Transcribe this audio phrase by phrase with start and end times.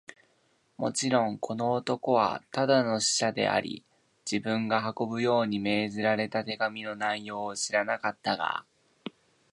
[0.77, 3.85] もちろん、この男はただの使者であり、
[4.25, 8.65] 自分が運ぶように命じられた手紙の内容を知らなかったが、